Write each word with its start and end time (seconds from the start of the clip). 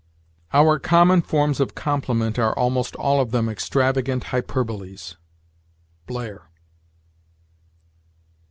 "Our 0.51 0.79
common 0.79 1.21
forms 1.21 1.59
of 1.59 1.75
compliment 1.75 2.39
are 2.39 2.57
almost 2.57 2.95
all 2.95 3.21
of 3.21 3.29
them 3.29 3.47
extravagant 3.47 4.23
hyperboles." 4.33 5.15
Blair. 6.07 6.49